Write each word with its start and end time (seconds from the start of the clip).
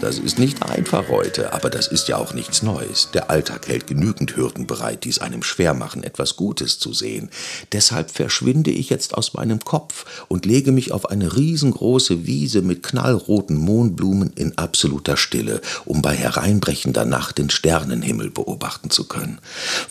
Das 0.00 0.20
ist 0.20 0.38
nicht 0.38 0.62
einfach 0.62 1.08
heute, 1.08 1.52
aber 1.52 1.70
das 1.70 1.88
ist 1.88 2.06
ja 2.06 2.18
auch 2.18 2.32
nichts 2.32 2.62
Neues. 2.62 3.08
Der 3.14 3.30
Alltag 3.30 3.66
hält 3.66 3.88
genügend 3.88 4.36
Hürden 4.36 4.68
bereit, 4.68 5.02
die 5.02 5.08
es 5.08 5.18
einem 5.18 5.42
schwer 5.42 5.74
machen, 5.74 6.04
etwas 6.04 6.36
Gutes 6.36 6.78
zu 6.78 6.92
sehen. 6.92 7.30
Deshalb 7.72 8.12
verschwinde 8.12 8.70
ich 8.70 8.90
jetzt 8.90 9.14
aus 9.14 9.34
meinem 9.34 9.58
Kopf 9.58 10.24
und 10.28 10.46
lege 10.46 10.70
mich 10.70 10.92
auf 10.92 11.10
eine 11.10 11.36
riesengroße 11.36 12.26
Wiese 12.26 12.62
mit 12.62 12.84
knallroten 12.84 13.56
Mohnblumen 13.56 14.32
in 14.36 14.56
absoluter 14.56 15.16
Stille, 15.16 15.60
um 15.84 16.00
bei 16.00 16.14
hereinbrechender 16.14 17.04
Nacht 17.04 17.38
den 17.38 17.50
Sternenhimmel 17.50 18.30
beobachten 18.30 18.90
zu 18.90 19.08
können. 19.08 19.40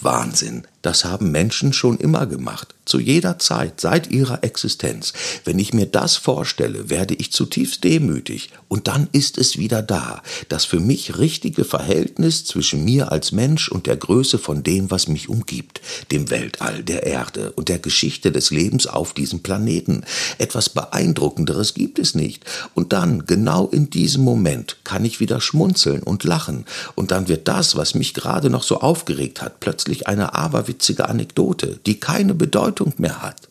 Wahnsinn, 0.00 0.68
das 0.82 1.04
haben 1.04 1.32
Menschen 1.32 1.72
schon 1.72 1.98
immer 1.98 2.26
gemacht, 2.26 2.75
zu 2.86 2.98
jeder 2.98 3.38
Zeit, 3.38 3.80
seit 3.80 4.10
ihrer 4.10 4.42
Existenz. 4.42 5.12
Wenn 5.44 5.58
ich 5.58 5.74
mir 5.74 5.86
das 5.86 6.16
vorstelle, 6.16 6.88
werde 6.88 7.14
ich 7.14 7.32
zutiefst 7.32 7.84
demütig, 7.84 8.50
und 8.68 8.88
dann 8.88 9.08
ist 9.12 9.38
es 9.38 9.58
wieder 9.58 9.82
da, 9.82 10.22
das 10.48 10.64
für 10.64 10.80
mich 10.80 11.18
richtige 11.18 11.64
Verhältnis 11.64 12.44
zwischen 12.44 12.84
mir 12.84 13.12
als 13.12 13.32
Mensch 13.32 13.68
und 13.68 13.86
der 13.86 13.96
Größe 13.96 14.38
von 14.38 14.62
dem, 14.62 14.90
was 14.90 15.08
mich 15.08 15.28
umgibt, 15.28 15.80
dem 16.10 16.30
Weltall, 16.30 16.82
der 16.82 17.04
Erde 17.04 17.52
und 17.52 17.68
der 17.68 17.78
Geschichte 17.78 18.32
des 18.32 18.50
Lebens 18.50 18.86
auf 18.86 19.12
diesem 19.12 19.40
Planeten. 19.40 20.02
Etwas 20.38 20.68
Beeindruckenderes 20.68 21.74
gibt 21.74 21.98
es 21.98 22.14
nicht. 22.14 22.44
Und 22.74 22.92
dann, 22.92 23.26
genau 23.26 23.68
in 23.68 23.90
diesem 23.90 24.24
Moment, 24.24 24.78
kann 24.84 25.04
ich 25.04 25.20
wieder 25.20 25.40
schmunzeln 25.40 26.02
und 26.02 26.24
lachen, 26.24 26.64
und 26.94 27.10
dann 27.10 27.28
wird 27.28 27.48
das, 27.48 27.76
was 27.76 27.94
mich 27.94 28.14
gerade 28.14 28.50
noch 28.50 28.62
so 28.62 28.80
aufgeregt 28.80 29.42
hat, 29.42 29.60
plötzlich 29.60 30.06
eine 30.06 30.34
aberwitzige 30.34 31.08
Anekdote, 31.08 31.78
die 31.86 31.98
keine 31.98 32.34
Bedeutung 32.34 32.75
mehr 32.98 33.22
hat. 33.22 33.48